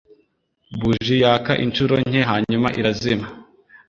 Buji 0.79 1.15
yaka 1.23 1.53
inshuro 1.65 1.93
nke 2.09 2.21
hanyuma 2.31 2.67
irazima. 2.79 3.27